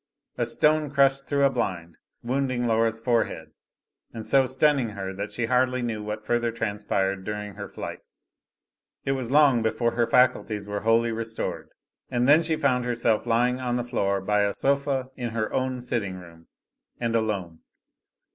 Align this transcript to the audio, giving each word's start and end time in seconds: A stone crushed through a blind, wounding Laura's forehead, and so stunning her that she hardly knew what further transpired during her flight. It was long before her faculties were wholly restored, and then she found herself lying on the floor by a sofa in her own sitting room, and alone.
A 0.35 0.47
stone 0.47 0.89
crushed 0.89 1.27
through 1.27 1.43
a 1.45 1.51
blind, 1.51 1.95
wounding 2.23 2.65
Laura's 2.65 2.99
forehead, 2.99 3.51
and 4.11 4.25
so 4.25 4.47
stunning 4.47 4.89
her 4.89 5.13
that 5.13 5.31
she 5.31 5.45
hardly 5.45 5.83
knew 5.83 6.01
what 6.01 6.25
further 6.25 6.51
transpired 6.51 7.23
during 7.23 7.53
her 7.53 7.69
flight. 7.69 7.99
It 9.05 9.11
was 9.11 9.29
long 9.29 9.61
before 9.61 9.91
her 9.91 10.07
faculties 10.07 10.67
were 10.67 10.79
wholly 10.79 11.11
restored, 11.11 11.69
and 12.09 12.27
then 12.27 12.41
she 12.41 12.55
found 12.55 12.83
herself 12.83 13.27
lying 13.27 13.59
on 13.59 13.75
the 13.75 13.83
floor 13.83 14.21
by 14.21 14.39
a 14.41 14.55
sofa 14.55 15.11
in 15.15 15.29
her 15.37 15.53
own 15.53 15.81
sitting 15.81 16.15
room, 16.15 16.47
and 16.99 17.15
alone. 17.15 17.59